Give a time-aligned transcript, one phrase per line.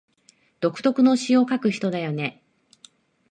[0.61, 2.41] 独特の詩を書く人だよね